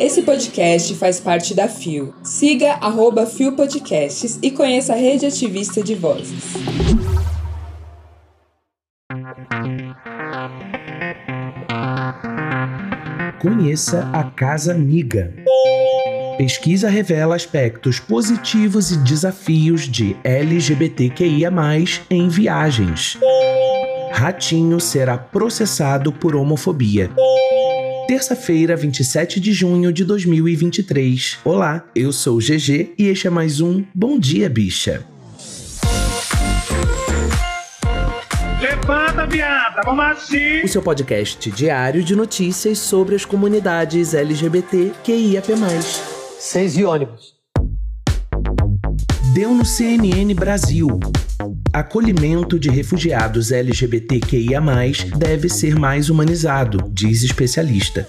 Esse 0.00 0.22
podcast 0.22 0.94
faz 0.94 1.20
parte 1.20 1.54
da 1.54 1.68
FIO. 1.68 2.14
Siga 2.22 2.72
arroba 2.80 3.26
FIO 3.26 3.52
Podcasts 3.52 4.38
e 4.42 4.50
conheça 4.50 4.94
a 4.94 4.96
rede 4.96 5.26
ativista 5.26 5.82
de 5.82 5.94
vozes. 5.94 6.54
Conheça 13.40 14.08
a 14.12 14.24
Casa 14.24 14.72
Amiga. 14.72 15.34
Pesquisa 16.38 16.88
revela 16.88 17.36
aspectos 17.36 18.00
positivos 18.00 18.90
e 18.90 18.96
desafios 18.98 19.82
de 19.82 20.16
LGBTQIA, 20.24 21.52
em 22.08 22.28
viagens. 22.28 23.18
Ratinho 24.12 24.80
será 24.80 25.18
processado 25.18 26.10
por 26.10 26.34
homofobia 26.34 27.10
terça-feira, 28.10 28.74
27 28.74 29.38
de 29.38 29.52
junho 29.52 29.92
de 29.92 30.04
2023. 30.04 31.38
Olá, 31.44 31.84
eu 31.94 32.12
sou 32.12 32.38
o 32.38 32.40
GG 32.40 32.94
e 32.98 33.06
este 33.06 33.28
é 33.28 33.30
mais 33.30 33.60
um 33.60 33.84
Bom 33.94 34.18
Dia 34.18 34.50
Bicha. 34.50 35.06
Levanta, 38.60 39.28
viada, 39.28 39.82
vamos 39.84 40.04
assim! 40.06 40.60
O 40.64 40.66
seu 40.66 40.82
podcast 40.82 41.52
diário 41.52 42.02
de 42.02 42.16
notícias 42.16 42.80
sobre 42.80 43.14
as 43.14 43.24
comunidades 43.24 44.12
LGBT 44.12 44.90
QIAP+. 45.04 45.52
Seis 46.36 46.76
e 46.76 46.84
ônibus. 46.84 47.36
Deu 49.32 49.54
no 49.54 49.64
CNN 49.64 50.34
Brasil. 50.34 50.98
Acolhimento 51.72 52.58
de 52.58 52.68
refugiados 52.68 53.52
LGBTQIA, 53.52 54.60
deve 55.16 55.48
ser 55.48 55.78
mais 55.78 56.10
humanizado, 56.10 56.78
diz 56.92 57.22
especialista. 57.22 58.08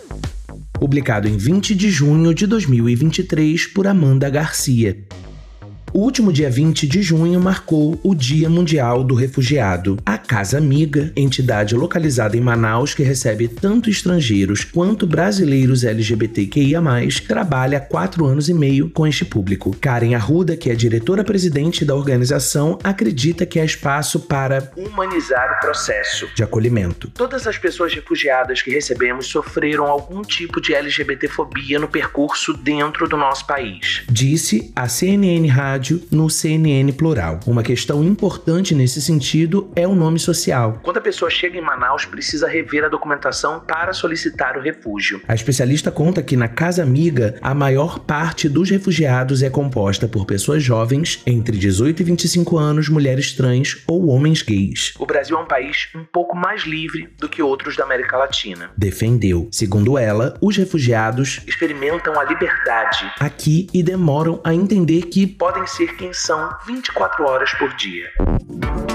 Publicado 0.74 1.28
em 1.28 1.38
20 1.38 1.76
de 1.76 1.92
junho 1.92 2.34
de 2.34 2.48
2023 2.48 3.68
por 3.68 3.86
Amanda 3.86 4.32
Garcia. 4.32 4.98
O 5.94 6.00
último 6.00 6.32
dia 6.32 6.50
20 6.50 6.88
de 6.88 7.02
junho 7.02 7.38
marcou 7.42 8.00
o 8.02 8.16
Dia 8.16 8.50
Mundial 8.50 9.04
do 9.04 9.14
Refugiado. 9.14 9.98
A 10.06 10.18
Casa 10.18 10.58
Amiga, 10.58 11.12
entidade 11.18 11.76
localizada 11.76 12.38
em 12.38 12.40
Manaus 12.40 12.94
que 12.94 13.04
recebe 13.04 13.50
tanto 13.50 13.90
estrangeiros 13.90 14.64
quanto 14.64 15.06
brasileiros 15.06 15.84
LGBTQIA, 15.84 16.82
trabalha 17.28 17.78
há 17.78 17.82
quatro 17.82 18.26
anos 18.26 18.48
e 18.48 18.54
meio 18.54 18.90
com 18.90 19.06
este 19.06 19.26
público. 19.26 19.76
Karen 19.82 20.16
Arruda, 20.16 20.56
que 20.56 20.70
é 20.70 20.76
diretora-presidente 20.76 21.84
da 21.84 21.94
organização, 21.94 22.80
acredita 22.82 23.46
que 23.46 23.60
há 23.60 23.66
espaço 23.66 24.22
para 24.22 24.72
humanizar 24.78 25.58
o 25.58 25.60
processo 25.60 26.30
de 26.34 26.42
acolhimento. 26.42 27.10
Todas 27.10 27.46
as 27.46 27.58
pessoas 27.58 27.94
refugiadas 27.94 28.62
que 28.62 28.72
recebemos 28.72 29.28
sofreram 29.28 29.88
algum 29.88 30.22
tipo 30.22 30.62
de 30.62 30.74
LGBTfobia 30.74 31.80
no 31.80 31.90
percurso 31.90 32.54
dentro 32.54 33.10
do 33.10 33.18
nosso 33.18 33.46
país, 33.46 34.04
disse 34.10 34.72
a 34.74 34.88
CNN 34.88 35.48
Rádio 35.50 35.81
rádio 35.82 36.00
no 36.12 36.30
CNN 36.30 36.92
Plural. 36.92 37.40
Uma 37.48 37.64
questão 37.64 38.04
importante 38.04 38.76
nesse 38.76 39.02
sentido 39.02 39.72
é 39.76 39.88
o 39.88 39.96
nome 39.96 40.20
social. 40.20 40.80
Quando 40.84 40.98
a 40.98 41.02
pessoa 41.02 41.32
chega 41.32 41.58
em 41.58 41.62
Manaus, 41.62 42.06
precisa 42.06 42.48
rever 42.48 42.84
a 42.84 42.88
documentação 42.88 43.60
para 43.60 43.92
solicitar 43.92 44.58
o 44.60 44.62
refúgio. 44.62 45.22
A 45.28 45.34
especialista 45.34 45.90
conta 45.90 46.22
que 46.22 46.38
na 46.38 46.48
Casa 46.48 46.84
Amiga, 46.84 47.36
a 47.42 47.56
maior 47.56 47.98
parte 47.98 48.48
dos 48.48 48.70
refugiados 48.70 49.42
é 49.42 49.50
composta 49.50 50.08
por 50.08 50.28
pessoas 50.28 50.62
jovens, 50.62 51.24
entre 51.26 51.58
18 51.58 52.00
e 52.00 52.04
25 52.06 52.60
anos, 52.60 52.88
mulheres 52.88 53.34
trans 53.34 53.84
ou 53.88 54.10
homens 54.10 54.44
gays. 54.44 54.94
O 55.00 55.06
Brasil 55.08 55.36
é 55.36 55.42
um 55.42 55.48
país 55.48 55.90
um 55.96 56.04
pouco 56.04 56.38
mais 56.38 56.62
livre 56.62 57.10
do 57.18 57.28
que 57.28 57.42
outros 57.42 57.76
da 57.76 57.86
América 57.86 58.18
Latina. 58.18 58.70
Defendeu. 58.78 59.50
Segundo 59.52 59.98
ela, 59.98 60.38
os 60.40 60.56
refugiados 60.56 61.42
experimentam 61.48 62.20
a 62.20 62.24
liberdade 62.24 63.12
aqui 63.20 63.68
e 63.74 63.82
demoram 63.82 64.40
a 64.44 64.54
entender 64.54 65.08
que 65.08 65.26
podem 65.26 65.66
ser 65.72 65.96
quem 65.96 66.12
são 66.14 66.50
24 66.68 67.24
horas 67.26 67.52
por 67.54 67.74
dia. 67.76 68.10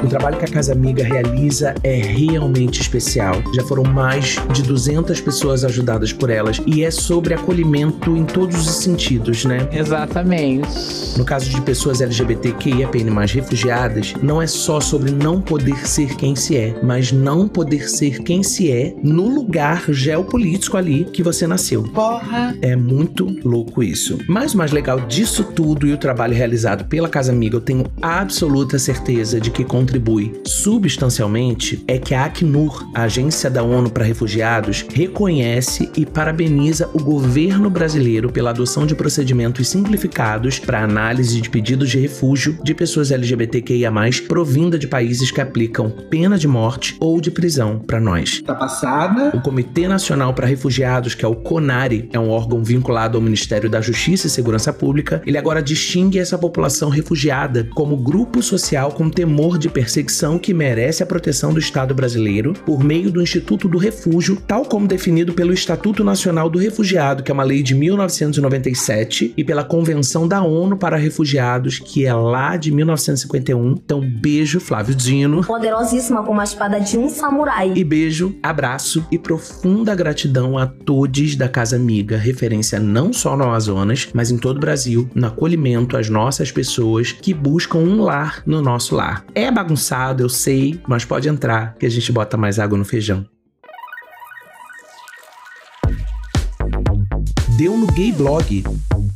O 0.05 0.09
trabalho 0.09 0.37
que 0.37 0.45
a 0.45 0.49
Casa 0.49 0.73
Amiga 0.73 1.03
realiza 1.03 1.75
é 1.83 1.97
realmente 1.97 2.81
especial. 2.81 3.43
Já 3.55 3.65
foram 3.65 3.83
mais 3.83 4.37
de 4.53 4.63
200 4.63 5.21
pessoas 5.21 5.65
ajudadas 5.65 6.13
por 6.13 6.29
elas 6.29 6.61
e 6.67 6.85
é 6.85 6.91
sobre 6.91 7.35
acolhimento 7.35 8.15
em 8.15 8.25
todos 8.25 8.69
os 8.69 8.77
sentidos, 8.77 9.45
né? 9.45 9.67
Exatamente. 9.73 10.69
No 11.17 11.25
caso 11.25 11.49
de 11.49 11.61
pessoas 11.63 12.01
LGBTQIAPN+, 12.03 13.09
refugiadas, 13.27 14.15
não 14.23 14.41
é 14.41 14.47
só 14.47 14.81
sobre 14.81 15.11
não 15.11 15.41
poder 15.41 15.89
ser 15.89 16.15
quem 16.15 16.37
se 16.37 16.57
é, 16.57 16.79
mas 16.83 17.11
não 17.11 17.49
poder 17.49 17.89
ser 17.89 18.23
quem 18.23 18.43
se 18.43 18.71
é 18.71 18.95
no 19.03 19.29
lugar 19.29 19.85
geopolítico 19.89 20.77
ali 20.77 21.05
que 21.07 21.23
você 21.23 21.47
nasceu. 21.47 21.83
Porra! 21.85 22.55
É 22.61 22.77
muito 22.77 23.27
louco 23.45 23.83
isso. 23.83 24.19
Mas 24.29 24.53
o 24.53 24.59
mais 24.59 24.73
legal 24.73 25.01
disso 25.01 25.43
tudo 25.43 25.87
e 25.87 25.93
o 25.93 25.99
trabalho 25.99 26.35
realizado 26.35 26.66
pela 26.75 27.09
Casa 27.09 27.31
Amiga, 27.31 27.57
eu 27.57 27.61
tenho 27.61 27.85
absoluta 28.03 28.79
certeza 28.79 29.41
de 29.41 29.51
que 29.51 29.65
contribui 29.65 30.41
substancialmente 30.45 31.85
é 31.87 31.99
que 31.99 32.15
a 32.15 32.25
Acnur, 32.25 32.85
a 32.93 33.03
Agência 33.03 33.49
da 33.49 33.63
ONU 33.63 33.89
para 33.91 34.05
Refugiados, 34.05 34.85
reconhece 34.93 35.91
e 35.97 36.05
parabeniza 36.05 36.91
o 36.93 36.99
governo 36.99 37.71
brasileiro 37.71 38.33
pela 38.33 38.51
adoção 38.51 38.85
de 38.85 38.95
procedimentos 38.95 39.69
simplificados 39.69 40.59
para 40.59 40.83
análise 40.83 41.41
de 41.41 41.49
pedidos 41.49 41.89
de 41.89 41.99
refúgio 41.99 42.59
de 42.65 42.75
pessoas 42.75 43.13
LGBTQIA+, 43.13 43.93
provinda 44.27 44.79
de 44.79 44.89
países 44.89 45.31
que 45.31 45.41
aplicam 45.41 45.91
pena 46.11 46.37
de 46.37 46.49
morte 46.49 46.97
ou 46.99 47.21
de 47.21 47.31
prisão 47.31 47.79
para 47.79 48.01
nós. 48.01 48.41
Tá 48.41 48.55
passada. 48.55 49.31
O 49.35 49.41
Comitê 49.41 49.87
Nacional 49.87 50.35
para 50.35 50.47
Refugiados, 50.47 51.15
que 51.15 51.25
é 51.25 51.29
o 51.29 51.37
CONARE, 51.37 52.09
é 52.13 52.19
um 52.19 52.31
órgão 52.31 52.65
vinculado 52.65 53.17
ao 53.17 53.23
Ministério 53.23 53.71
da 53.71 53.81
Justiça 53.81 54.27
e 54.27 54.31
Segurança 54.31 54.73
Pública, 54.73 55.23
ele 55.25 55.39
agora 55.39 55.63
distingue 55.63 56.19
essa 56.19 56.37
população 56.37 56.56
refugiada 56.91 57.69
como 57.75 57.97
grupo 57.97 58.43
social 58.43 58.93
com 58.93 59.11
temor 59.11 59.59
de 59.59 59.69
perseguição 59.69 60.39
que 60.39 60.55
merece 60.55 61.03
a 61.03 61.07
proteção 61.07 61.53
do 61.53 61.61
Estado 61.61 61.95
brasileiro 61.95 62.53
por 62.65 62.83
meio 62.83 63.11
do 63.11 63.23
Instituto 63.23 63.69
do 63.69 63.79
Refúgio, 63.79 64.37
tal 64.47 64.65
como 64.65 64.87
definido 64.87 65.33
pelo 65.35 65.53
Estatuto 65.53 66.03
Nacional 66.03 66.49
do 66.49 66.59
Refugiado, 66.59 67.23
que 67.23 67.31
é 67.31 67.35
uma 67.35 67.43
lei 67.43 67.63
de 67.63 67.75
1997, 67.75 69.35
e 69.37 69.45
pela 69.45 69.65
Convenção 69.65 70.27
da 70.27 70.43
ONU 70.43 70.77
para 70.77 70.97
Refugiados, 70.97 71.79
que 71.79 72.07
é 72.07 72.15
lá 72.15 72.57
de 72.57 72.73
1951. 72.73 73.73
Então, 73.73 74.01
beijo, 74.01 74.61
Flávio 74.61 74.95
Dino. 74.95 75.45
Poderosíssima 75.45 76.23
como 76.23 76.41
a 76.41 76.45
espada 76.45 76.79
de 76.79 76.97
um 76.97 77.09
samurai. 77.09 77.73
E 77.75 77.85
beijo, 77.85 78.35
abraço 78.43 79.07
e 79.11 79.19
profunda 79.19 79.95
gratidão 79.95 80.59
a 80.59 80.67
todos 80.67 81.37
da 81.37 81.49
Casa 81.49 81.77
Amiga, 81.77 82.17
referência 82.17 82.79
não 82.79 83.13
só 83.13 83.37
no 83.37 83.45
Amazonas, 83.45 84.09
mas 84.13 84.31
em 84.31 84.39
todo 84.39 84.59
o 84.59 84.61
Brasil, 84.61 85.09
no 85.15 85.27
acolhimento 85.27 85.97
às 85.97 86.09
nossas 86.09 86.46
pessoas 86.51 87.13
que 87.13 87.33
buscam 87.33 87.79
um 87.79 88.03
lar 88.03 88.43
no 88.47 88.63
nosso 88.63 88.95
lar. 88.95 89.25
É 89.35 89.51
bagunçado, 89.51 90.23
eu 90.23 90.29
sei, 90.29 90.81
mas 90.87 91.05
pode 91.05 91.29
entrar 91.29 91.75
que 91.79 91.87
a 91.87 91.89
gente 91.89 92.11
bota 92.13 92.37
mais 92.37 92.59
água 92.59 92.77
no 92.77 92.85
feijão. 92.85 93.27
Deu 97.57 97.77
no 97.77 97.87
Gay 97.87 98.13
Blog. 98.13 98.65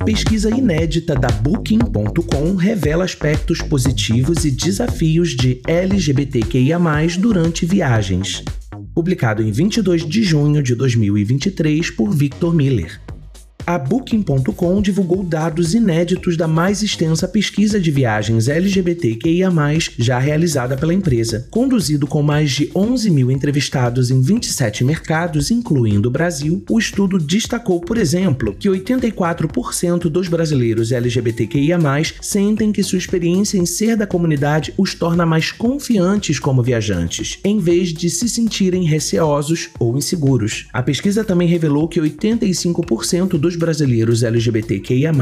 Pesquisa 0.04 0.48
inédita 0.50 1.14
da 1.14 1.28
Booking.com 1.28 2.54
revela 2.56 3.04
aspectos 3.04 3.60
positivos 3.60 4.44
e 4.46 4.50
desafios 4.50 5.30
de 5.36 5.60
LGBTQIA, 5.66 6.78
durante 7.18 7.66
viagens. 7.66 8.42
Publicado 8.94 9.42
em 9.42 9.52
22 9.52 10.08
de 10.08 10.22
junho 10.22 10.62
de 10.62 10.74
2023 10.74 11.90
por 11.90 12.10
Victor 12.10 12.54
Miller 12.54 13.00
a 13.74 13.78
Booking.com 13.78 14.82
divulgou 14.82 15.22
dados 15.22 15.74
inéditos 15.74 16.36
da 16.36 16.48
mais 16.48 16.82
extensa 16.82 17.28
pesquisa 17.28 17.78
de 17.78 17.88
viagens 17.92 18.48
LGBTQIA, 18.48 19.48
já 19.96 20.18
realizada 20.18 20.76
pela 20.76 20.92
empresa. 20.92 21.46
Conduzido 21.52 22.04
com 22.04 22.20
mais 22.20 22.50
de 22.50 22.68
11 22.74 23.08
mil 23.10 23.30
entrevistados 23.30 24.10
em 24.10 24.20
27 24.20 24.82
mercados, 24.82 25.52
incluindo 25.52 26.08
o 26.08 26.10
Brasil, 26.10 26.64
o 26.68 26.80
estudo 26.80 27.16
destacou, 27.16 27.80
por 27.80 27.96
exemplo, 27.96 28.56
que 28.58 28.68
84% 28.68 30.08
dos 30.08 30.26
brasileiros 30.26 30.90
LGBTQIA, 30.90 31.78
sentem 32.20 32.72
que 32.72 32.82
sua 32.82 32.98
experiência 32.98 33.56
em 33.56 33.66
ser 33.66 33.96
da 33.96 34.06
comunidade 34.06 34.74
os 34.76 34.94
torna 34.94 35.24
mais 35.24 35.52
confiantes 35.52 36.40
como 36.40 36.60
viajantes, 36.60 37.38
em 37.44 37.58
vez 37.60 37.90
de 37.90 38.10
se 38.10 38.28
sentirem 38.28 38.82
receosos 38.82 39.70
ou 39.78 39.96
inseguros. 39.96 40.66
A 40.72 40.82
pesquisa 40.82 41.22
também 41.22 41.46
revelou 41.46 41.86
que 41.86 42.00
85% 42.00 43.38
dos 43.38 43.59
brasileiros 43.60 44.24
LGBTQIA+, 44.24 45.12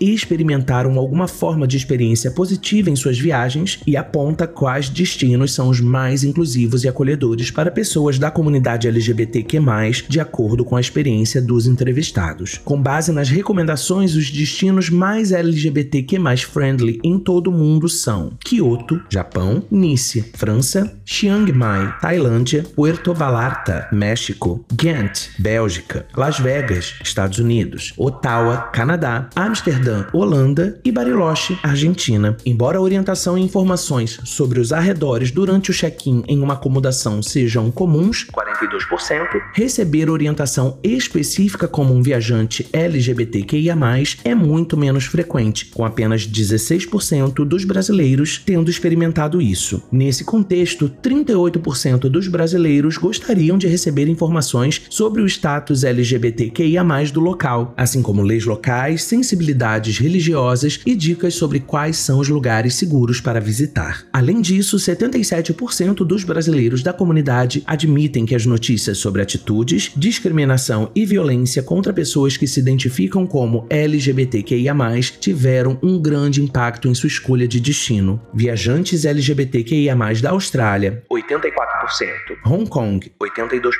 experimentaram 0.00 0.98
alguma 0.98 1.28
forma 1.28 1.66
de 1.66 1.76
experiência 1.76 2.30
positiva 2.30 2.90
em 2.90 2.96
suas 2.96 3.18
viagens 3.18 3.78
e 3.86 3.96
aponta 3.96 4.46
quais 4.46 4.88
destinos 4.88 5.52
são 5.52 5.68
os 5.68 5.80
mais 5.80 6.24
inclusivos 6.24 6.82
e 6.82 6.88
acolhedores 6.88 7.50
para 7.50 7.70
pessoas 7.70 8.18
da 8.18 8.30
comunidade 8.30 8.88
LGBTQ+, 8.88 9.60
de 10.08 10.18
acordo 10.18 10.64
com 10.64 10.76
a 10.76 10.80
experiência 10.80 11.40
dos 11.40 11.66
entrevistados. 11.66 12.60
Com 12.64 12.80
base 12.80 13.12
nas 13.12 13.28
recomendações, 13.28 14.14
os 14.14 14.30
destinos 14.30 14.88
mais 14.88 15.30
LGBTQ+ 15.30 16.18
friendly 16.50 16.98
em 17.04 17.18
todo 17.18 17.48
o 17.48 17.52
mundo 17.52 17.88
são 17.88 18.32
Kyoto, 18.44 19.00
Japão, 19.10 19.62
Nice, 19.70 20.24
França, 20.34 20.92
Chiang 21.04 21.52
Mai, 21.52 21.94
Tailândia, 22.00 22.64
Puerto 22.74 23.12
Vallarta, 23.12 23.88
México, 23.92 24.64
Ghent, 24.72 25.28
Bélgica, 25.38 26.06
Las 26.16 26.38
Vegas, 26.38 26.94
Estados 27.02 27.38
Unidos, 27.38 27.81
Ottawa, 27.96 28.68
Canadá, 28.72 29.28
Amsterdã, 29.34 30.04
Holanda 30.12 30.78
e 30.84 30.92
Bariloche, 30.92 31.58
Argentina. 31.62 32.36
Embora 32.44 32.78
a 32.78 32.80
orientação 32.80 33.36
e 33.36 33.42
informações 33.42 34.20
sobre 34.24 34.60
os 34.60 34.72
arredores 34.72 35.30
durante 35.30 35.70
o 35.70 35.74
check-in 35.74 36.22
em 36.28 36.40
uma 36.40 36.54
acomodação 36.54 37.22
sejam 37.22 37.70
comuns, 37.70 38.26
42%, 38.26 39.26
receber 39.54 40.08
orientação 40.08 40.78
específica 40.82 41.66
como 41.66 41.94
um 41.94 42.02
viajante 42.02 42.68
LGBTQIA+, 42.72 43.76
é 44.24 44.34
muito 44.34 44.76
menos 44.76 45.04
frequente, 45.04 45.66
com 45.66 45.84
apenas 45.84 46.26
16% 46.26 47.44
dos 47.44 47.64
brasileiros 47.64 48.42
tendo 48.44 48.70
experimentado 48.70 49.40
isso. 49.40 49.82
Nesse 49.90 50.24
contexto, 50.24 50.90
38% 51.02 52.08
dos 52.08 52.28
brasileiros 52.28 52.96
gostariam 52.96 53.58
de 53.58 53.66
receber 53.66 54.08
informações 54.08 54.82
sobre 54.90 55.22
o 55.22 55.26
status 55.26 55.84
LGBTQIA+, 55.84 56.82
do 57.12 57.20
local, 57.20 57.61
assim 57.76 58.02
como 58.02 58.22
leis 58.22 58.44
locais, 58.44 59.02
sensibilidades 59.04 59.98
religiosas 59.98 60.80
e 60.84 60.94
dicas 60.94 61.34
sobre 61.34 61.60
quais 61.60 61.96
são 61.96 62.18
os 62.18 62.28
lugares 62.28 62.74
seguros 62.74 63.20
para 63.20 63.40
visitar. 63.40 64.04
Além 64.12 64.40
disso, 64.40 64.76
77% 64.76 66.04
dos 66.04 66.24
brasileiros 66.24 66.82
da 66.82 66.92
comunidade 66.92 67.62
admitem 67.66 68.26
que 68.26 68.34
as 68.34 68.46
notícias 68.46 68.98
sobre 68.98 69.22
atitudes, 69.22 69.92
discriminação 69.96 70.90
e 70.94 71.04
violência 71.04 71.62
contra 71.62 71.92
pessoas 71.92 72.36
que 72.36 72.46
se 72.46 72.60
identificam 72.60 73.26
como 73.26 73.66
LGBTQIA+, 73.70 74.74
tiveram 75.20 75.78
um 75.82 76.00
grande 76.00 76.42
impacto 76.42 76.88
em 76.88 76.94
sua 76.94 77.06
escolha 77.06 77.46
de 77.46 77.60
destino. 77.60 78.20
Viajantes 78.34 79.04
LGBTQIA+, 79.04 79.96
da 80.22 80.30
Austrália, 80.30 81.02
84%, 81.10 82.36
Hong 82.44 82.68
Kong, 82.68 83.12
82% 83.20 83.70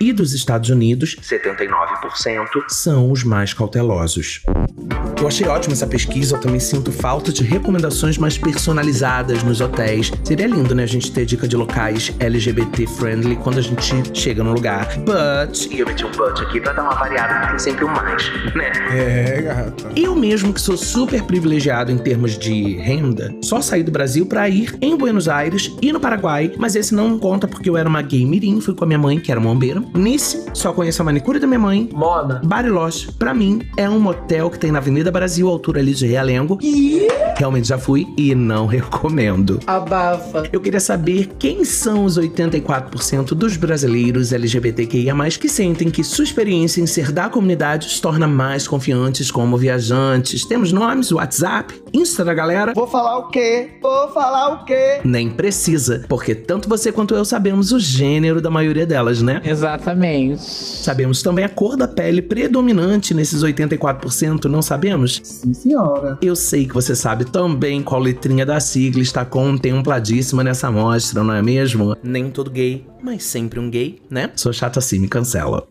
e 0.00 0.12
dos 0.12 0.32
Estados 0.32 0.70
Unidos, 0.70 1.16
79%, 1.22 2.46
são 2.68 3.09
os 3.10 3.24
mais 3.24 3.52
cautelosos. 3.52 4.42
Eu 5.20 5.28
achei 5.28 5.46
ótima 5.46 5.74
essa 5.74 5.86
pesquisa, 5.86 6.36
eu 6.36 6.40
também 6.40 6.58
sinto 6.58 6.90
falta 6.90 7.30
de 7.30 7.42
recomendações 7.44 8.16
mais 8.16 8.38
personalizadas 8.38 9.42
nos 9.42 9.60
hotéis. 9.60 10.10
Seria 10.24 10.46
lindo, 10.46 10.74
né, 10.74 10.84
a 10.84 10.86
gente 10.86 11.12
ter 11.12 11.26
dica 11.26 11.46
de 11.46 11.56
locais 11.56 12.14
LGBT 12.18 12.86
friendly 12.86 13.36
quando 13.36 13.58
a 13.58 13.60
gente 13.60 14.18
chega 14.18 14.42
no 14.42 14.52
lugar. 14.52 14.88
But, 14.98 15.66
e 15.70 15.80
eu 15.80 15.86
meti 15.86 16.06
um 16.06 16.10
but 16.12 16.40
aqui 16.40 16.58
pra 16.60 16.72
dar 16.72 16.82
uma 16.82 16.94
variada, 16.94 17.34
porque 17.34 17.48
tem 17.48 17.58
sempre 17.58 17.84
um 17.84 17.88
mais, 17.88 18.30
né? 18.54 18.72
É, 18.90 19.42
gata. 19.42 19.90
Eu 19.94 20.16
mesmo 20.16 20.54
que 20.54 20.60
sou 20.60 20.76
super 20.76 21.22
privilegiado 21.24 21.92
em 21.92 21.98
termos 21.98 22.38
de 22.38 22.76
renda, 22.76 23.34
só 23.42 23.60
saí 23.60 23.82
do 23.82 23.90
Brasil 23.90 24.24
pra 24.24 24.48
ir 24.48 24.74
em 24.80 24.96
Buenos 24.96 25.28
Aires 25.28 25.70
e 25.82 25.92
no 25.92 26.00
Paraguai, 26.00 26.52
mas 26.56 26.74
esse 26.74 26.94
não 26.94 27.18
conta 27.18 27.46
porque 27.46 27.68
eu 27.68 27.76
era 27.76 27.88
uma 27.88 28.00
gay 28.00 28.24
mirim, 28.24 28.58
fui 28.60 28.74
com 28.74 28.84
a 28.84 28.86
minha 28.86 28.98
mãe, 28.98 29.18
que 29.18 29.30
era 29.30 29.38
uma 29.38 29.50
bombeira. 29.52 29.82
Nice, 29.94 30.46
só 30.54 30.72
conheço 30.72 31.02
a 31.02 31.04
manicure 31.04 31.38
da 31.38 31.46
minha 31.46 31.58
mãe. 31.58 31.88
Mona. 31.92 32.40
Bariloche, 32.44 32.99
pra 33.04 33.34
mim, 33.34 33.62
é 33.76 33.88
um 33.88 34.00
motel 34.00 34.50
que 34.50 34.58
tem 34.58 34.72
na 34.72 34.78
Avenida 34.78 35.10
Brasil, 35.10 35.48
altura 35.48 35.80
ali 35.80 35.94
de 35.94 36.06
Realengo. 36.06 36.58
Realmente 37.40 37.68
já 37.68 37.78
fui 37.78 38.06
e 38.18 38.34
não 38.34 38.66
recomendo. 38.68 39.60
Abafa. 39.66 40.42
Eu 40.52 40.60
queria 40.60 40.78
saber 40.78 41.30
quem 41.38 41.64
são 41.64 42.04
os 42.04 42.18
84% 42.18 43.28
dos 43.28 43.56
brasileiros 43.56 44.30
LGBTQIA+, 44.30 45.14
que 45.40 45.48
sentem 45.48 45.90
que 45.90 46.04
sua 46.04 46.24
experiência 46.24 46.82
em 46.82 46.86
ser 46.86 47.10
da 47.10 47.30
comunidade 47.30 47.86
os 47.86 47.98
torna 47.98 48.28
mais 48.28 48.68
confiantes 48.68 49.30
como 49.30 49.56
viajantes. 49.56 50.44
Temos 50.44 50.70
nomes, 50.70 51.12
WhatsApp, 51.12 51.80
Insta 51.94 52.24
da 52.24 52.32
galera? 52.34 52.72
Vou 52.74 52.86
falar 52.86 53.18
o 53.18 53.28
quê? 53.28 53.70
Vou 53.80 54.08
falar 54.12 54.54
o 54.54 54.64
quê? 54.64 55.00
Nem 55.02 55.30
precisa, 55.30 56.04
porque 56.08 56.34
tanto 56.34 56.68
você 56.68 56.92
quanto 56.92 57.14
eu 57.14 57.24
sabemos 57.24 57.72
o 57.72 57.80
gênero 57.80 58.40
da 58.40 58.50
maioria 58.50 58.86
delas, 58.86 59.22
né? 59.22 59.40
Exatamente. 59.44 60.42
Sabemos 60.42 61.22
também 61.22 61.44
a 61.44 61.48
cor 61.48 61.76
da 61.76 61.88
pele 61.88 62.22
predominante 62.22 63.12
nesses 63.14 63.42
84%, 63.42 64.44
não 64.44 64.62
sabemos? 64.62 65.20
Sim, 65.24 65.54
senhora. 65.54 66.18
Eu 66.22 66.36
sei 66.36 66.66
que 66.66 66.74
você 66.74 66.94
sabe 66.94 67.24
também 67.30 67.82
qual 67.82 68.00
letrinha 68.00 68.44
da 68.44 68.60
sigla 68.60 69.02
está 69.02 69.24
contempladíssima 69.24 70.44
nessa 70.44 70.68
amostra, 70.68 71.22
não 71.22 71.34
é 71.34 71.40
mesmo? 71.40 71.96
Nem 72.02 72.30
todo 72.30 72.50
gay, 72.50 72.86
mas 73.02 73.22
sempre 73.22 73.60
um 73.60 73.70
gay, 73.70 74.02
né? 74.10 74.30
Sou 74.36 74.52
chato 74.52 74.78
assim, 74.78 74.98
me 74.98 75.08
cancela. 75.08 75.66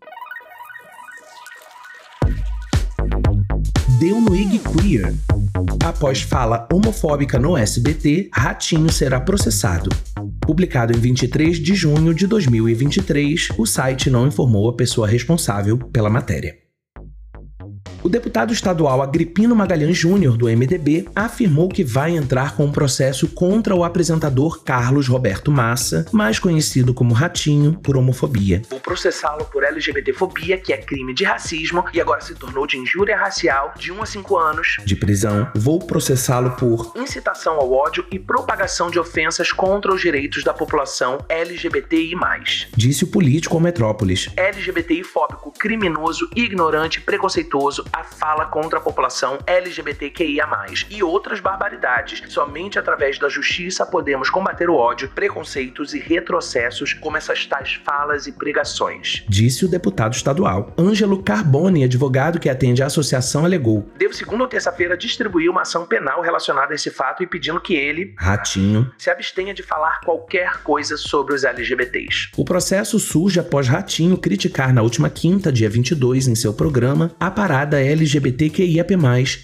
Deu 3.99 4.21
no 4.21 4.35
IG 4.35 4.59
Queer. 4.59 5.13
Após 5.83 6.21
fala 6.21 6.67
homofóbica 6.71 7.37
no 7.37 7.57
SBT, 7.57 8.29
Ratinho 8.33 8.91
será 8.91 9.19
processado. 9.19 9.89
Publicado 10.41 10.95
em 10.95 10.99
23 10.99 11.57
de 11.57 11.75
junho 11.75 12.13
de 12.13 12.25
2023, 12.25 13.49
o 13.57 13.65
site 13.65 14.09
não 14.09 14.27
informou 14.27 14.69
a 14.69 14.73
pessoa 14.73 15.07
responsável 15.07 15.77
pela 15.77 16.09
matéria. 16.09 16.68
O 18.01 18.07
deputado 18.07 18.53
estadual 18.53 19.01
Agripino 19.01 19.53
Magalhães 19.53 19.97
Júnior, 19.97 20.37
do 20.37 20.45
MDB, 20.45 21.09
afirmou 21.13 21.67
que 21.67 21.83
vai 21.83 22.15
entrar 22.15 22.55
com 22.55 22.63
um 22.63 22.71
processo 22.71 23.27
contra 23.27 23.75
o 23.75 23.83
apresentador 23.83 24.63
Carlos 24.63 25.09
Roberto 25.09 25.51
Massa, 25.51 26.05
mais 26.09 26.39
conhecido 26.39 26.93
como 26.93 27.13
Ratinho, 27.13 27.77
por 27.83 27.97
homofobia. 27.97 28.61
Vou 28.69 28.79
processá-lo 28.79 29.43
por 29.45 29.65
LGBTfobia, 29.65 30.57
que 30.57 30.71
é 30.71 30.77
crime 30.77 31.13
de 31.13 31.25
racismo 31.25 31.83
e 31.93 31.99
agora 31.99 32.21
se 32.21 32.33
tornou 32.35 32.65
de 32.65 32.77
injúria 32.77 33.17
racial 33.17 33.73
de 33.77 33.91
1 33.91 34.01
a 34.01 34.05
5 34.05 34.37
anos 34.37 34.77
de 34.85 34.95
prisão. 34.95 35.51
Vou 35.53 35.79
processá-lo 35.79 36.51
por 36.51 36.93
incitação 36.95 37.55
ao 37.55 37.73
ódio 37.73 38.05
e 38.09 38.17
propagação 38.17 38.89
de 38.89 38.97
ofensas 38.97 39.51
contra 39.51 39.93
os 39.93 39.99
direitos 39.99 40.41
da 40.45 40.53
população 40.53 41.17
LGBTI+. 41.27 42.15
Disse 42.77 43.03
o 43.03 43.07
político 43.07 43.55
ao 43.55 43.61
Metrópolis. 43.61 44.29
LGBTI 44.37 45.03
fóbico, 45.03 45.51
criminoso, 45.51 46.29
ignorante, 46.33 47.01
preconceituoso, 47.01 47.88
a 47.91 48.03
fala 48.03 48.45
contra 48.45 48.79
a 48.79 48.81
população 48.81 49.37
LGBTQIA+, 49.45 50.47
e 50.89 51.03
outras 51.03 51.39
barbaridades. 51.39 52.23
Somente 52.27 52.77
através 52.77 53.17
da 53.17 53.29
justiça 53.29 53.85
podemos 53.85 54.29
combater 54.29 54.69
o 54.69 54.75
ódio, 54.75 55.09
preconceitos 55.09 55.93
e 55.93 55.99
retrocessos 55.99 56.93
como 56.93 57.17
essas 57.17 57.45
tais 57.45 57.73
falas 57.73 58.27
e 58.27 58.31
pregações. 58.31 59.23
Disse 59.27 59.65
o 59.65 59.67
deputado 59.67 60.13
estadual. 60.13 60.73
Ângelo 60.77 61.23
Carboni, 61.23 61.83
advogado 61.83 62.39
que 62.39 62.49
atende 62.49 62.83
a 62.83 62.87
associação, 62.87 63.45
alegou. 63.45 63.89
Devo 63.97 64.13
segunda 64.13 64.43
ou 64.43 64.49
terça-feira 64.49 64.97
distribuir 64.97 65.49
uma 65.49 65.61
ação 65.61 65.85
penal 65.85 66.21
relacionada 66.21 66.73
a 66.73 66.75
esse 66.75 66.91
fato 66.91 67.23
e 67.23 67.27
pedindo 67.27 67.59
que 67.59 67.75
ele, 67.75 68.13
Ratinho, 68.17 68.91
se 68.97 69.09
abstenha 69.09 69.53
de 69.53 69.63
falar 69.63 70.01
qualquer 70.01 70.61
coisa 70.63 70.97
sobre 70.97 71.33
os 71.33 71.43
LGBTs. 71.43 72.31
O 72.37 72.45
processo 72.45 72.99
surge 72.99 73.39
após 73.39 73.67
Ratinho 73.67 74.17
criticar 74.17 74.73
na 74.73 74.81
última 74.81 75.09
quinta, 75.09 75.51
dia 75.51 75.69
22, 75.69 76.27
em 76.27 76.35
seu 76.35 76.53
programa, 76.53 77.11
a 77.19 77.31
parada 77.31 77.78
LGBTQIAP+, 77.79 78.95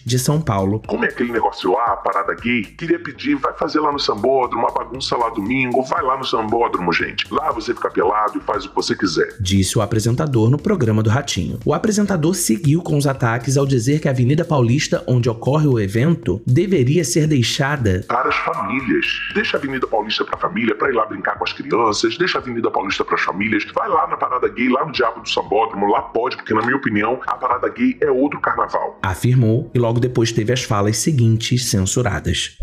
de 0.06 0.20
São 0.20 0.42
Paulo. 0.42 0.82
Como 0.88 1.06
é 1.06 1.08
aquele 1.08 1.32
negócio 1.32 1.72
lá, 1.72 1.94
a 1.94 1.98
parada 1.98 2.34
gay? 2.36 2.63
Queria 2.63 3.00
pedir, 3.00 3.36
vai 3.36 3.54
fazer 3.54 3.80
lá 3.80 3.92
no 3.92 4.00
Sambódromo, 4.00 4.65
uma 4.65 4.74
bagunça 4.74 5.15
lá 5.18 5.30
domingo, 5.30 5.84
vai 5.84 6.04
lá 6.04 6.18
no 6.18 6.25
Sambódromo, 6.25 6.92
gente. 6.92 7.25
Lá 7.32 7.51
você 7.51 7.74
fica 7.74 7.89
pelado 7.89 8.38
e 8.38 8.42
faz 8.42 8.65
o 8.65 8.70
que 8.70 8.75
você 8.75 8.96
quiser. 8.96 9.36
Disse 9.39 9.77
o 9.77 9.82
apresentador 9.82 10.50
no 10.50 10.58
programa 10.58 11.04
do 11.04 11.10
Ratinho. 11.10 11.60
O 11.65 11.74
apresentador 11.74 12.34
seguiu 12.36 12.82
com 12.82 12.98
os 12.98 13.08
ataques 13.08 13.58
ao 13.58 13.65
dizer 13.65 14.00
que 14.00 14.08
a 14.08 14.12
Avenida 14.12 14.44
Paulista, 14.44 15.04
onde 15.08 15.30
ocorre 15.30 15.68
o 15.68 15.80
evento, 15.80 16.42
deveria 16.46 17.04
ser 17.04 17.27
deixada 17.27 18.04
Para 18.08 18.30
as 18.30 18.36
famílias. 18.36 19.06
Deixa 19.34 19.58
a 19.58 19.60
Avenida 19.60 19.88
Paulista 19.88 20.25
pra 20.25 20.38
família, 20.38 20.75
pra 20.75 20.89
ir 20.89 20.94
lá 20.94 21.06
brincar 21.06 21.38
com 21.38 21.44
as 21.44 21.54
crianças. 21.54 22.18
Deixa 22.18 22.38
a 22.38 22.42
Avenida 22.42 22.70
Paulista 22.72 23.04
pras 23.04 23.22
famílias. 23.22 23.65
Vai 23.74 23.89
lá 23.89 24.08
na 24.08 24.18
parada 24.18 24.48
gay, 24.48 24.70
lá 24.70 24.86
no 24.86 24.92
Diabo 24.92 25.22
do 25.22 25.30
Sambódromo. 25.30 25.92
Lá 25.92 26.01
pode, 26.01 26.36
porque 26.36 26.54
na 26.54 26.62
minha 26.62 26.77
opinião, 26.77 27.20
a 27.27 27.36
parada 27.36 27.68
gay 27.70 27.98
é 28.01 28.10
outro 28.25 28.39
carnaval. 28.41 29.00
afirmou 29.01 29.70
e 29.74 29.79
logo 29.79 30.00
depois 30.00 30.32
teve 30.32 30.51
as 30.51 30.63
falas 30.63 30.98
seguintes 30.98 31.70
censuradas. 31.70 32.58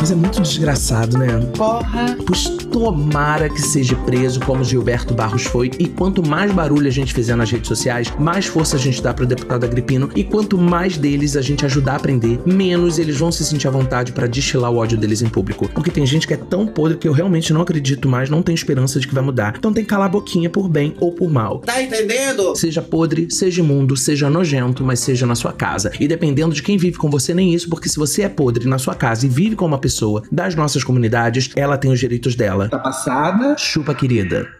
Mas 0.00 0.10
é 0.10 0.14
muito 0.14 0.40
desgraçado, 0.40 1.18
né? 1.18 1.28
Porra. 1.54 2.16
Pois 2.26 2.48
tomara 2.72 3.50
que 3.50 3.60
seja 3.60 3.94
preso 3.96 4.40
como 4.40 4.64
Gilberto 4.64 5.12
Barros 5.12 5.44
foi. 5.44 5.70
E 5.78 5.86
quanto 5.86 6.26
mais 6.26 6.50
barulho 6.50 6.86
a 6.86 6.90
gente 6.90 7.12
fizer 7.12 7.36
nas 7.36 7.50
redes 7.50 7.68
sociais, 7.68 8.10
mais 8.18 8.46
força 8.46 8.76
a 8.76 8.78
gente 8.78 9.02
dá 9.02 9.12
pro 9.12 9.26
deputado 9.26 9.64
Agripino. 9.64 10.08
E 10.16 10.24
quanto 10.24 10.56
mais 10.56 10.96
deles 10.96 11.36
a 11.36 11.42
gente 11.42 11.66
ajudar 11.66 11.92
a 11.92 11.96
aprender, 11.96 12.40
menos 12.46 12.98
eles 12.98 13.18
vão 13.18 13.30
se 13.30 13.44
sentir 13.44 13.68
à 13.68 13.70
vontade 13.70 14.12
pra 14.12 14.26
destilar 14.26 14.72
o 14.72 14.76
ódio 14.76 14.96
deles 14.96 15.20
em 15.20 15.28
público. 15.28 15.68
Porque 15.74 15.90
tem 15.90 16.06
gente 16.06 16.26
que 16.26 16.32
é 16.32 16.38
tão 16.38 16.66
podre 16.66 16.96
que 16.96 17.06
eu 17.06 17.12
realmente 17.12 17.52
não 17.52 17.60
acredito 17.60 18.08
mais, 18.08 18.30
não 18.30 18.40
tenho 18.40 18.56
esperança 18.56 18.98
de 18.98 19.06
que 19.06 19.14
vai 19.14 19.22
mudar. 19.22 19.54
Então 19.58 19.70
tem 19.70 19.84
que 19.84 19.90
calar 19.90 20.06
a 20.06 20.12
boquinha 20.12 20.48
por 20.48 20.66
bem 20.66 20.94
ou 20.98 21.12
por 21.12 21.30
mal. 21.30 21.58
Tá 21.58 21.82
entendendo? 21.82 22.56
Seja 22.56 22.80
podre, 22.80 23.30
seja 23.30 23.60
imundo, 23.60 23.94
seja 23.98 24.30
nojento, 24.30 24.82
mas 24.82 25.00
seja 25.00 25.26
na 25.26 25.34
sua 25.34 25.52
casa. 25.52 25.92
E 26.00 26.08
dependendo 26.08 26.54
de 26.54 26.62
quem 26.62 26.78
vive 26.78 26.96
com 26.96 27.10
você, 27.10 27.34
nem 27.34 27.52
isso, 27.52 27.68
porque 27.68 27.86
se 27.86 27.98
você 27.98 28.22
é 28.22 28.30
podre 28.30 28.66
na 28.66 28.78
sua 28.78 28.94
casa 28.94 29.26
e 29.26 29.28
vive 29.28 29.56
com 29.56 29.66
uma 29.66 29.76
pessoa 29.76 29.89
das 30.30 30.54
nossas 30.54 30.84
comunidades, 30.84 31.50
ela 31.56 31.76
tem 31.76 31.90
os 31.90 31.98
direitos 31.98 32.34
dela. 32.34 32.68
Tá 32.68 32.78
passada? 32.78 33.56
Chupa, 33.58 33.94
querida. 33.94 34.59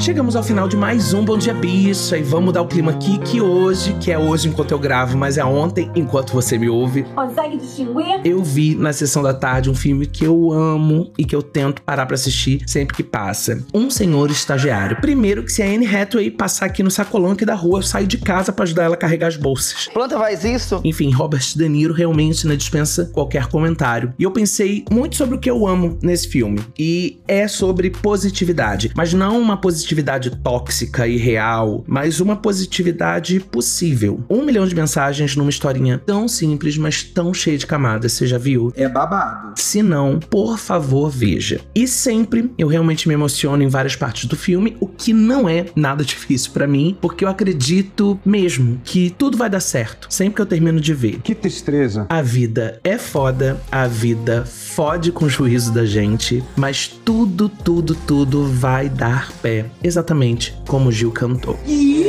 Chegamos 0.00 0.34
ao 0.34 0.42
final 0.42 0.66
de 0.66 0.78
mais 0.78 1.12
um 1.12 1.22
Bom 1.22 1.36
Dia 1.36 1.52
Bicha 1.52 2.16
e 2.16 2.22
vamos 2.22 2.54
dar 2.54 2.62
o 2.62 2.66
clima 2.66 2.90
aqui 2.90 3.18
que 3.18 3.38
hoje, 3.38 3.92
que 4.00 4.10
é 4.10 4.18
hoje 4.18 4.48
enquanto 4.48 4.70
eu 4.72 4.78
gravo, 4.78 5.14
mas 5.16 5.36
é 5.36 5.44
ontem 5.44 5.90
enquanto 5.94 6.32
você 6.32 6.56
me 6.56 6.70
ouve, 6.70 7.02
Consegue 7.14 7.58
distinguir? 7.58 8.18
eu 8.24 8.42
vi 8.42 8.74
na 8.74 8.94
sessão 8.94 9.22
da 9.22 9.34
tarde 9.34 9.68
um 9.68 9.74
filme 9.74 10.06
que 10.06 10.24
eu 10.24 10.52
amo 10.52 11.12
e 11.18 11.24
que 11.24 11.36
eu 11.36 11.42
tento 11.42 11.82
parar 11.82 12.06
pra 12.06 12.14
assistir 12.14 12.62
sempre 12.66 12.96
que 12.96 13.02
passa. 13.02 13.62
Um 13.74 13.90
Senhor 13.90 14.30
Estagiário. 14.30 14.96
Primeiro 15.02 15.44
que 15.44 15.52
se 15.52 15.62
a 15.62 15.66
Anne 15.66 15.86
Hathaway 15.86 16.30
passar 16.30 16.64
aqui 16.64 16.82
no 16.82 16.90
sacolão 16.90 17.32
aqui 17.32 17.44
da 17.44 17.54
rua, 17.54 17.80
eu 17.80 17.82
saio 17.82 18.06
de 18.06 18.16
casa 18.16 18.52
pra 18.52 18.62
ajudar 18.62 18.84
ela 18.84 18.94
a 18.94 18.98
carregar 18.98 19.26
as 19.26 19.36
bolsas. 19.36 19.86
Planta 19.92 20.18
faz 20.18 20.44
isso? 20.44 20.80
Enfim, 20.82 21.10
Robert 21.10 21.44
De 21.54 21.68
Niro 21.68 21.92
realmente 21.92 22.46
não 22.46 22.56
dispensa 22.56 23.04
qualquer 23.12 23.48
comentário. 23.48 24.14
E 24.18 24.22
eu 24.22 24.30
pensei 24.30 24.82
muito 24.90 25.14
sobre 25.16 25.36
o 25.36 25.38
que 25.38 25.50
eu 25.50 25.66
amo 25.66 25.98
nesse 26.02 26.26
filme. 26.26 26.58
E 26.78 27.20
é 27.28 27.46
sobre 27.46 27.90
positividade. 27.90 28.90
Mas 28.96 29.12
não 29.12 29.38
uma 29.38 29.58
positividade 29.58 29.89
tóxica 30.42 31.06
e 31.06 31.16
real, 31.16 31.84
mas 31.86 32.20
uma 32.20 32.36
positividade 32.36 33.40
possível. 33.40 34.24
Um 34.28 34.44
milhão 34.44 34.66
de 34.66 34.74
mensagens 34.74 35.36
numa 35.36 35.50
historinha 35.50 35.98
tão 35.98 36.28
simples, 36.28 36.76
mas 36.76 37.02
tão 37.02 37.32
cheia 37.32 37.58
de 37.58 37.66
camadas. 37.66 38.12
Você 38.12 38.26
já 38.26 38.38
viu? 38.38 38.72
É 38.76 38.88
babado. 38.88 39.54
Se 39.60 39.82
não, 39.82 40.18
por 40.18 40.58
favor, 40.58 41.10
veja. 41.10 41.60
E 41.74 41.88
sempre 41.88 42.52
eu 42.58 42.68
realmente 42.68 43.08
me 43.08 43.14
emociono 43.14 43.62
em 43.62 43.68
várias 43.68 43.96
partes 43.96 44.26
do 44.26 44.36
filme, 44.36 44.76
o 44.80 44.86
que 44.86 45.12
não 45.12 45.48
é 45.48 45.66
nada 45.74 46.04
difícil 46.04 46.52
pra 46.52 46.66
mim, 46.66 46.96
porque 47.00 47.24
eu 47.24 47.28
acredito 47.28 48.18
mesmo 48.24 48.80
que 48.84 49.10
tudo 49.10 49.36
vai 49.36 49.48
dar 49.48 49.60
certo 49.60 50.08
sempre 50.10 50.34
que 50.34 50.42
eu 50.42 50.46
termino 50.46 50.80
de 50.80 50.92
ver. 50.92 51.20
Que 51.22 51.34
tristeza. 51.34 52.06
A 52.08 52.20
vida 52.20 52.78
é 52.84 52.98
foda, 52.98 53.60
a 53.70 53.86
vida 53.86 54.44
fode 54.44 55.12
com 55.12 55.24
o 55.24 55.28
juízo 55.28 55.72
da 55.72 55.84
gente, 55.86 56.42
mas 56.56 56.88
tudo, 56.88 57.48
tudo, 57.48 57.94
tudo 57.94 58.44
vai 58.44 58.88
dar 58.88 59.32
pé. 59.40 59.66
Exatamente 59.82 60.54
como 60.66 60.90
Gil 60.90 61.10
cantou. 61.10 61.58
E 61.66 61.99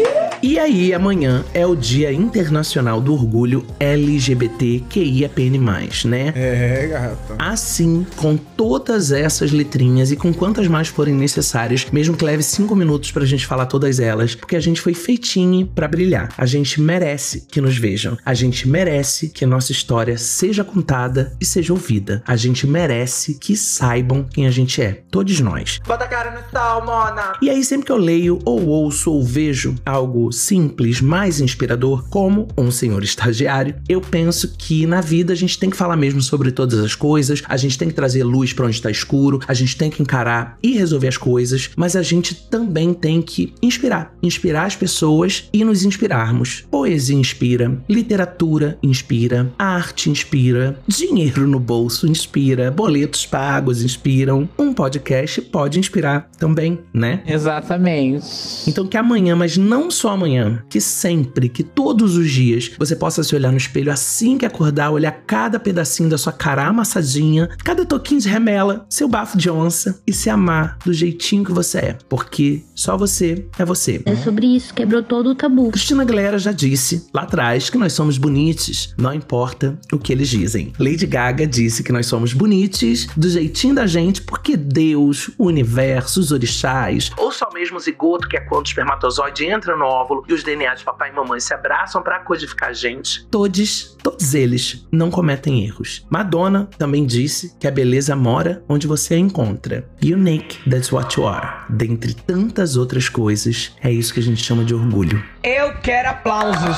aí, 0.62 0.94
amanhã 0.94 1.44
é 1.54 1.66
o 1.66 1.76
Dia 1.76 2.12
Internacional 2.12 3.02
do 3.02 3.14
Orgulho 3.14 3.66
LGBTQIAPN+, 3.80 5.60
né? 6.06 6.34
É, 6.36 6.88
gata. 6.88 7.36
Assim, 7.38 8.06
com 8.16 8.38
todas 8.38 9.12
essas 9.12 9.52
letrinhas 9.52 10.12
e 10.12 10.16
com 10.16 10.34
quantas 10.34 10.68
mais 10.68 10.88
forem 10.88 11.14
necessárias, 11.14 11.86
mesmo 11.92 12.16
que 12.16 12.26
leve 12.26 12.44
cinco 12.44 12.76
minutos 12.76 13.12
pra 13.12 13.26
gente 13.26 13.46
falar 13.46 13.66
todas 13.66 14.00
elas, 14.00 14.34
porque 14.34 14.56
a 14.56 14.60
gente 14.60 14.82
foi 14.82 14.94
feitinho 14.94 15.68
pra 15.68 15.88
brilhar. 15.88 16.34
A 16.38 16.46
gente 16.46 16.82
merece 16.82 17.42
que 17.42 17.62
nos 17.62 17.78
vejam. 17.78 18.18
A 18.26 18.34
gente 18.34 18.68
merece 18.68 19.30
que 19.30 19.46
nossa 19.46 19.72
história 19.72 20.18
seja 20.18 20.64
contada 20.64 21.34
e 21.40 21.46
seja 21.46 21.74
ouvida. 21.74 22.24
A 22.26 22.36
gente 22.36 22.66
merece 22.66 23.36
que 23.36 23.56
saibam 23.56 24.24
quem 24.24 24.48
a 24.48 24.52
gente 24.52 24.82
é. 24.82 25.04
Todos 25.12 25.40
nós. 25.40 25.80
Bota 25.86 26.06
a 26.06 26.08
cara 26.08 26.32
no 26.32 26.40
sol, 26.50 26.86
Mona. 26.86 27.34
E 27.42 27.50
aí, 27.50 27.64
sempre 27.64 27.86
que 27.86 27.92
eu 27.92 27.98
leio, 27.98 28.40
ou 28.46 28.66
ouço, 28.68 29.12
ou 29.12 29.24
vejo 29.24 29.76
algo 29.86 30.31
simples, 30.32 31.02
mais 31.02 31.40
inspirador, 31.40 32.08
como 32.10 32.48
um 32.58 32.72
senhor 32.72 33.04
estagiário, 33.04 33.76
eu 33.88 34.02
penso 34.02 34.56
que 34.58 34.86
na 34.86 35.02
vida 35.02 35.34
a 35.34 35.36
gente 35.36 35.58
tem 35.58 35.70
que 35.70 35.78
falar 35.78 35.96
mesmo 35.96 36.22
sobre 36.22 36.52
todas 36.52 36.80
as 36.80 36.96
coisas, 36.96 37.44
a 37.48 37.58
gente 37.58 37.78
tem 37.78 37.88
que 37.88 37.94
trazer 37.94 38.24
luz 38.24 38.54
pra 38.54 38.66
onde 38.66 38.82
tá 38.82 38.90
escuro, 38.90 39.40
a 39.48 39.54
gente 39.54 39.78
tem 39.78 39.90
que 39.90 40.02
encarar 40.02 40.58
e 40.62 40.74
resolver 40.78 41.08
as 41.08 41.18
coisas, 41.18 41.70
mas 41.76 41.96
a 41.96 42.02
gente 42.02 42.36
também 42.50 42.94
tem 42.94 43.22
que 43.22 43.54
inspirar. 43.62 44.14
Inspirar 44.22 44.66
as 44.66 44.76
pessoas 44.76 45.50
e 45.54 45.64
nos 45.64 45.84
inspirarmos. 45.84 46.64
Poesia 46.70 47.16
inspira, 47.16 47.82
literatura 47.90 48.78
inspira, 48.82 49.52
arte 49.58 50.10
inspira, 50.10 50.80
dinheiro 50.88 51.48
no 51.48 51.60
bolso 51.60 52.08
inspira, 52.08 52.72
boletos 52.72 53.26
pagos 53.26 53.82
inspiram. 53.82 54.48
Um 54.58 54.74
podcast 54.74 55.42
pode 55.42 55.80
inspirar 55.80 56.30
também, 56.38 56.80
né? 56.94 57.24
Exatamente. 57.26 58.26
Então 58.68 58.88
que 58.88 58.98
amanhã, 58.98 59.36
mas 59.36 59.58
não 59.58 59.90
só 59.90 60.10
amanhã, 60.10 60.21
que 60.70 60.80
sempre, 60.80 61.50
que 61.50 61.63
todos 61.63 62.16
os 62.16 62.30
dias, 62.30 62.72
você 62.78 62.96
possa 62.96 63.24
se 63.24 63.36
olhar 63.36 63.51
no 63.51 63.58
espelho 63.58 63.92
assim 63.92 64.38
que 64.38 64.46
acordar, 64.46 64.92
olhar 64.92 65.12
cada 65.25 65.60
pedacinho 65.60 66.10
da 66.10 66.18
sua 66.18 66.34
cara 66.34 66.66
amassadinha, 66.66 67.50
cada 67.63 67.86
toquinho 67.86 68.22
de 68.22 68.30
remela, 68.30 68.86
seu 68.90 69.08
bafo 69.08 69.38
de 69.38 69.50
onça 69.50 70.01
e 70.06 70.13
se 70.13 70.30
amar 70.30 70.78
do 70.86 70.94
jeitinho 70.94 71.44
que 71.44 71.51
você 71.51 71.78
é, 71.80 71.98
porque 72.08 72.63
só 72.75 72.98
você 72.98 73.46
é 73.58 73.66
você. 73.66 74.01
É 74.06 74.16
sobre 74.16 74.46
isso, 74.48 74.74
quebrou 74.74 75.01
todo 75.01 75.32
o 75.32 75.36
tabu. 75.36 75.72
Cristina 75.72 76.04
Aguilera 76.04 76.38
já 76.38 76.51
disse 76.51 77.08
lá 77.13 77.24
atrás 77.24 77.70
que 77.70 77.78
nós 77.78 77.94
somos 77.94 78.18
bonitos, 78.18 78.94
não 78.98 79.13
importa 79.13 79.80
o 79.92 79.98
que 79.98 80.12
eles 80.12 80.30
dizem. 80.30 80.74
Lady 80.80 81.06
Gaga 81.08 81.48
disse 81.48 81.84
que 81.84 81.92
nós 81.92 82.06
somos 82.06 82.34
bonitos 82.34 83.08
do 83.16 83.30
jeitinho 83.30 83.75
da 83.75 83.88
gente 83.88 84.22
porque 84.22 84.56
Deus, 84.56 85.32
o 85.38 85.46
universo, 85.46 86.20
os 86.20 86.32
orixás, 86.32 87.12
ou 87.18 87.32
só 87.32 87.50
mesmo 87.54 87.78
o 87.78 87.80
zigoto, 87.80 88.28
que 88.28 88.38
é 88.38 88.42
quando 88.42 88.66
o 88.66 88.68
espermatozoide 88.68 89.46
entra 89.46 89.75
no 89.75 89.86
óvulo 89.86 90.11
e 90.27 90.34
os 90.34 90.44
DNA 90.44 90.75
de 90.75 90.84
papai 90.84 91.10
e 91.10 91.13
mamãe 91.13 91.39
se 91.39 91.53
abraçam 91.53 92.01
para 92.01 92.20
codificar 92.20 92.70
a 92.70 92.74
gente, 92.74 93.25
todos, 93.27 93.98
todos 94.01 94.34
eles 94.34 94.86
não 94.91 95.10
cometem 95.10 95.65
erros. 95.65 96.06
Madonna 96.10 96.70
também 96.77 97.06
disse 97.06 97.56
que 97.60 97.68
a 97.68 97.72
beleza 97.72 98.15
mora 98.15 98.63
onde 98.68 98.88
você 98.88 99.15
a 99.15 99.18
encontra. 99.18 99.88
Unique, 100.03 100.70
that's 100.70 100.91
what 100.91 101.20
you 101.20 101.27
are. 101.27 101.65
Dentre 101.70 102.13
tantas 102.13 102.77
outras 102.77 103.10
coisas, 103.10 103.75
é 103.82 103.91
isso 103.91 104.13
que 104.13 104.20
a 104.20 104.24
gente 104.24 104.44
chama 104.44 104.63
de 104.63 104.74
orgulho. 104.74 105.24
Eu 105.44 105.74
quero 105.82 106.10
aplausos. 106.10 106.77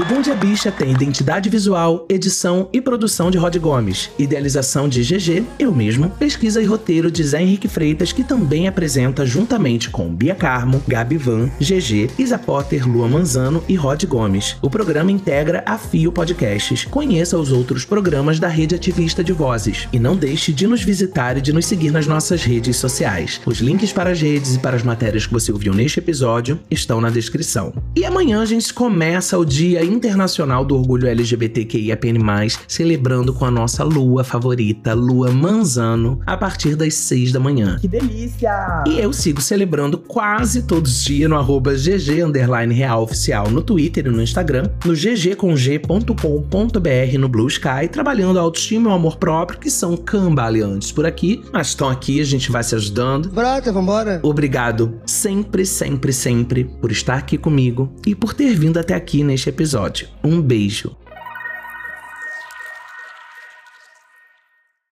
O 0.00 0.04
Bom 0.06 0.22
Dia 0.22 0.34
Bicha 0.34 0.72
tem 0.72 0.92
identidade 0.92 1.50
visual, 1.50 2.06
edição 2.08 2.70
e 2.72 2.80
produção 2.80 3.30
de 3.30 3.36
Rod 3.36 3.54
Gomes, 3.58 4.10
idealização 4.18 4.88
de 4.88 5.02
GG, 5.02 5.44
eu 5.58 5.74
mesmo, 5.74 6.08
pesquisa 6.08 6.62
e 6.62 6.64
roteiro 6.64 7.10
de 7.10 7.22
Zé 7.22 7.42
Henrique 7.42 7.68
Freitas, 7.68 8.10
que 8.10 8.24
também 8.24 8.66
apresenta 8.66 9.26
juntamente 9.26 9.90
com 9.90 10.08
Bia 10.08 10.34
Carmo, 10.34 10.82
Gabi 10.88 11.18
Van, 11.18 11.50
GG, 11.60 12.12
Isa 12.18 12.38
Potter, 12.38 12.88
Lua 12.88 13.06
Manzano 13.06 13.62
e 13.68 13.74
Rod 13.74 14.02
Gomes. 14.06 14.56
O 14.62 14.70
programa 14.70 15.12
integra 15.12 15.62
a 15.66 15.76
Fio 15.76 16.10
Podcasts. 16.10 16.86
Conheça 16.86 17.36
os 17.36 17.52
outros 17.52 17.84
programas 17.84 18.40
da 18.40 18.48
rede 18.48 18.74
ativista 18.74 19.22
de 19.22 19.34
vozes. 19.34 19.86
E 19.92 19.98
não 19.98 20.16
deixe 20.16 20.50
de 20.50 20.66
nos 20.66 20.82
visitar 20.82 21.36
e 21.36 21.42
de 21.42 21.52
nos 21.52 21.66
seguir 21.66 21.90
nas 21.90 22.06
nossas 22.06 22.42
redes 22.42 22.78
sociais. 22.78 23.38
Os 23.44 23.58
links 23.58 23.92
para 23.92 24.12
as 24.12 24.22
redes 24.22 24.54
e 24.54 24.58
para 24.60 24.76
as 24.76 24.82
matérias 24.82 25.26
que 25.26 25.32
você 25.34 25.52
ouviu 25.52 25.74
neste 25.74 25.98
episódio 25.98 26.58
estão 26.70 27.02
na 27.02 27.10
descrição. 27.10 27.74
E 27.94 28.06
amanhã 28.06 28.40
a 28.40 28.46
gente 28.46 28.72
começa 28.72 29.38
o 29.38 29.44
Dia 29.44 29.89
Internacional 29.90 30.64
do 30.64 30.76
Orgulho 30.76 31.08
LGBTQIAPN+, 31.08 32.18
celebrando 32.66 33.34
com 33.34 33.44
a 33.44 33.50
nossa 33.50 33.84
lua 33.84 34.24
favorita, 34.24 34.94
Lua 34.94 35.30
Manzano, 35.30 36.20
a 36.26 36.36
partir 36.36 36.76
das 36.76 36.94
6 36.94 37.32
da 37.32 37.40
manhã. 37.40 37.76
Que 37.80 37.88
delícia. 37.88 38.84
E 38.86 38.98
eu 38.98 39.12
sigo 39.12 39.40
celebrando 39.40 39.98
quase 39.98 40.62
todos 40.62 40.92
os 40.92 41.04
dias 41.04 41.28
no 41.28 41.36
arroba 41.36 41.74
GG 41.74 42.24
underline 42.24 42.74
real 42.74 43.02
oficial 43.02 43.50
no 43.50 43.62
Twitter 43.62 44.06
e 44.06 44.10
no 44.10 44.22
Instagram, 44.22 44.70
no 44.84 44.94
ggcomg.com.br 44.94 47.18
no 47.18 47.28
Blue 47.28 47.48
Sky, 47.48 47.88
trabalhando 47.90 48.38
a 48.38 48.42
autoestima 48.42 48.88
e 48.88 48.92
o 48.92 48.94
amor 48.94 49.16
próprio, 49.16 49.58
que 49.58 49.70
são 49.70 49.96
cambaleantes 49.96 50.92
por 50.92 51.06
aqui, 51.06 51.42
mas 51.52 51.68
estão 51.68 51.88
aqui, 51.88 52.20
a 52.20 52.24
gente 52.24 52.50
vai 52.50 52.62
se 52.62 52.74
ajudando. 52.74 53.30
Brota, 53.30 53.72
vambora. 53.72 54.20
Obrigado 54.22 55.00
sempre, 55.04 55.66
sempre, 55.66 56.12
sempre 56.12 56.64
por 56.64 56.90
estar 56.90 57.16
aqui 57.16 57.36
comigo 57.36 57.92
e 58.06 58.14
por 58.14 58.34
ter 58.34 58.54
vindo 58.54 58.78
até 58.78 58.94
aqui 58.94 59.24
neste 59.24 59.48
episódio. 59.80 60.08
Um 60.22 60.40
beijo. 60.40 60.96